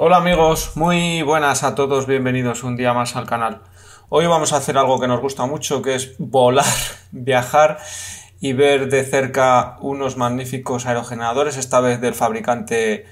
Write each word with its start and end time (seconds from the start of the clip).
Hola 0.00 0.18
amigos, 0.18 0.76
muy 0.76 1.22
buenas 1.22 1.64
a 1.64 1.74
todos, 1.74 2.06
bienvenidos 2.06 2.62
un 2.62 2.76
día 2.76 2.92
más 2.92 3.16
al 3.16 3.26
canal. 3.26 3.62
Hoy 4.08 4.26
vamos 4.26 4.52
a 4.52 4.58
hacer 4.58 4.78
algo 4.78 5.00
que 5.00 5.08
nos 5.08 5.20
gusta 5.20 5.44
mucho, 5.46 5.82
que 5.82 5.96
es 5.96 6.14
volar, 6.18 6.64
viajar 7.10 7.78
y 8.38 8.52
ver 8.52 8.90
de 8.90 9.02
cerca 9.02 9.76
unos 9.80 10.16
magníficos 10.16 10.86
aerogeneradores, 10.86 11.56
esta 11.56 11.80
vez 11.80 12.00
del 12.00 12.14
fabricante 12.14 13.06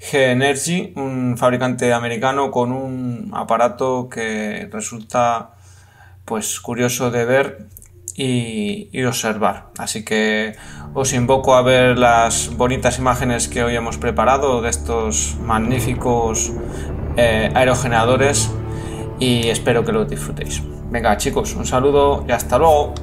G-Energy, 0.00 0.92
un 0.94 1.36
fabricante 1.36 1.92
americano 1.92 2.52
con 2.52 2.70
un 2.70 3.32
aparato 3.34 4.08
que 4.08 4.68
resulta 4.70 5.56
pues 6.24 6.60
curioso 6.60 7.10
de 7.10 7.24
ver 7.24 7.66
y, 8.18 9.04
observar. 9.04 9.70
Así 9.78 10.04
que 10.04 10.56
os 10.92 11.12
invoco 11.12 11.54
a 11.54 11.62
ver 11.62 11.96
las 11.96 12.56
bonitas 12.56 12.98
imágenes 12.98 13.48
que 13.48 13.62
hoy 13.62 13.76
hemos 13.76 13.96
preparado 13.96 14.60
de 14.60 14.70
estos 14.70 15.36
magníficos 15.40 16.52
eh, 17.16 17.50
aerogeneradores 17.54 18.50
y 19.20 19.48
espero 19.48 19.84
que 19.84 19.92
los 19.92 20.08
disfrutéis. 20.08 20.62
Venga 20.90 21.16
chicos, 21.16 21.54
un 21.54 21.64
saludo 21.64 22.24
y 22.28 22.32
hasta 22.32 22.58
luego. 22.58 22.94